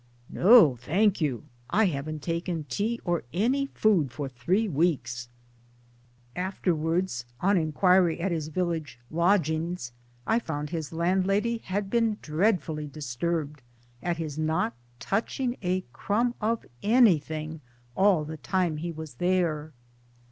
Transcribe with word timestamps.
No, 0.31 0.75
thank 0.77 1.21
you, 1.21 1.43
I 1.69 1.85
haven't 1.85 2.23
taken 2.23 2.63
tea 2.63 2.99
or 3.05 3.23
any 3.33 3.67
food 3.67 4.11
for 4.11 4.27
three 4.27 4.67
weeks." 4.67 5.29
[Afterwards 6.35 7.25
on 7.39 7.55
inquiry 7.55 8.19
at 8.19 8.31
his 8.31 8.47
village 8.47 8.97
lodgings 9.11 9.91
I 10.25 10.39
found 10.39 10.71
his 10.71 10.91
landlady 10.91 11.59
had 11.59 11.91
been 11.91 12.17
dreadfully 12.23 12.87
disturbed 12.87 13.61
at 14.01 14.17
his 14.17 14.39
not 14.39 14.73
touching 14.99 15.55
a 15.61 15.81
crumb 15.93 16.33
of 16.41 16.65
anything 16.81 17.61
all 17.95 18.25
the 18.25 18.37
time 18.37 18.77
he 18.77 18.91
was 18.91 19.13
there. 19.21 19.71